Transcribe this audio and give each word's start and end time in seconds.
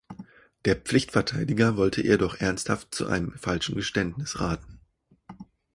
Der 0.65 0.75
Pflichtverteidiger 0.77 1.77
wollte 1.77 2.01
ihr 2.01 2.17
doch 2.17 2.33
ernsthaft 2.39 2.95
zu 2.95 3.05
einem 3.05 3.33
falschen 3.37 3.75
Geständnis 3.75 4.39
raten. 4.39 4.79